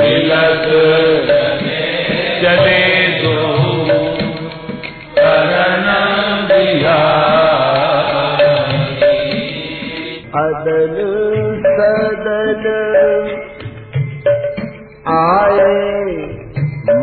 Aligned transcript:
मिलत 0.00 1.25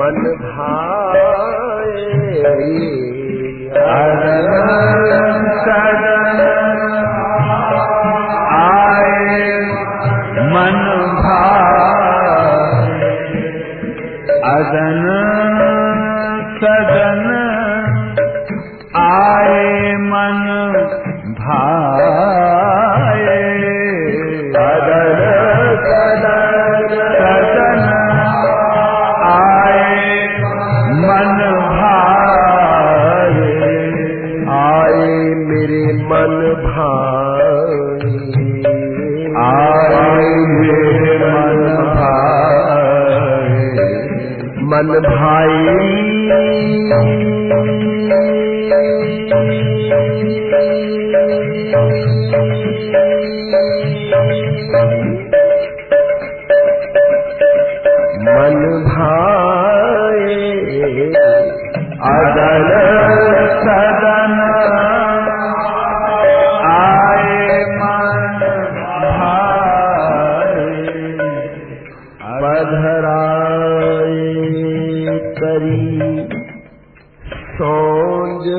मन 0.04 0.24
भाए 0.40 1.34
मन 58.26 58.62
भाए 58.86 60.38
अदन 62.12 62.70
सदन 63.60 64.34
आए 66.70 67.60
मन 67.82 68.42
भाए 69.20 70.66
पधराए 72.42 73.28
करी 75.40 75.78
सौंज 77.54 78.50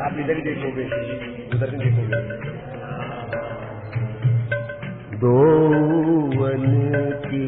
आप 0.00 0.14
देखोगे 0.44 0.84
दोवन 5.18 6.64
की 7.24 7.42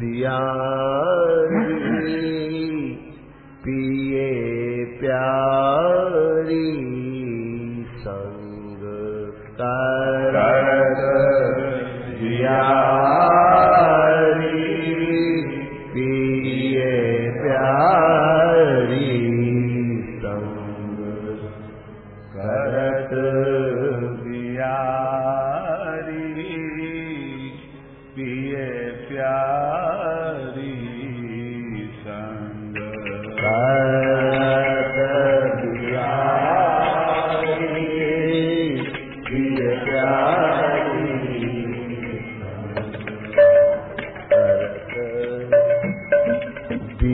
दिया 0.00 0.36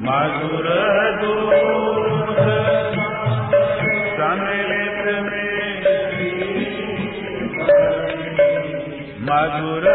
मधुर 0.06 0.68
दूध 1.22 2.36
सम्मिलित 4.18 5.06
में 5.06 5.52
मधुर 9.22 9.92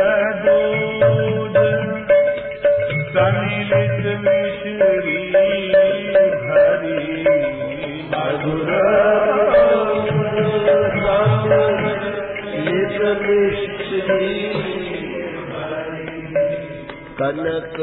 कनक 17.18 17.76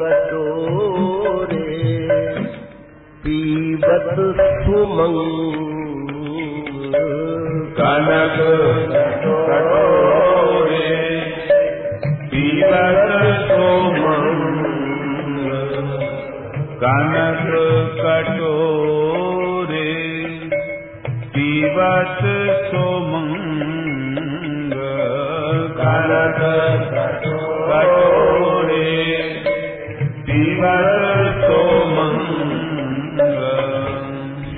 कटोरे 0.00 1.62
पीबत 3.24 4.14
सुमंग 4.64 5.18
कनक 7.78 8.38
कटोरे 8.92 9.87
कनक 16.82 17.46
कटोरे 18.00 19.86
पीबत 21.12 22.20
सोमंग। 22.66 24.74
करत 25.80 26.38
कटोरे 26.92 28.92
पीबत 30.28 31.02
सोमंग। 31.42 33.18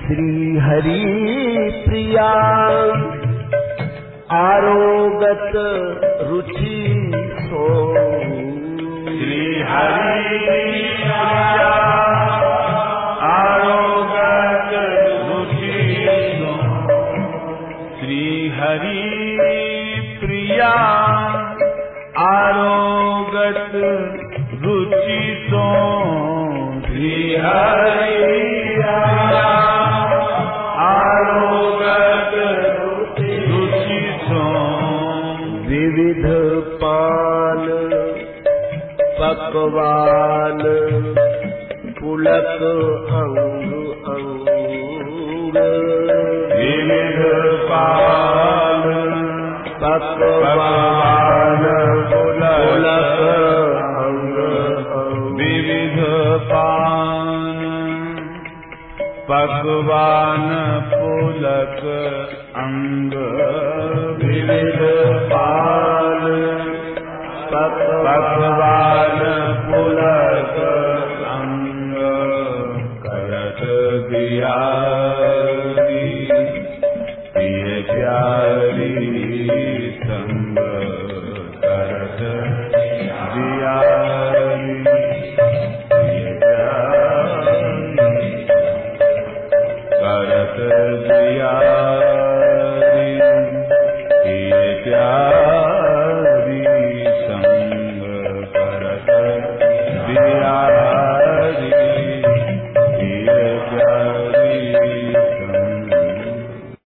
श्री 0.02 0.28
हरि 0.58 1.00
प्रिया 1.88 2.28
आरोगत 4.40 5.56
रुचि 6.28 6.69
අපවාන 39.50 40.62
පුලක 41.98 42.62
අංගු 43.12 43.82
අංග 44.06 44.28
විවිධ 46.52 47.22
පාල 47.68 48.84
පක්වාන 49.82 51.64
පුලක 52.10 53.20
අංග 53.98 54.36
විවිධ 55.38 56.00
පාන 56.50 57.28
පක්වාන 59.28 60.48
පුලක 60.92 61.82
අංග 62.56 63.12
විවිධ 64.20 64.89